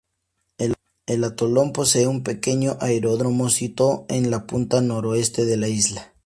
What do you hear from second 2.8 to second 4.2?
aeródromo sito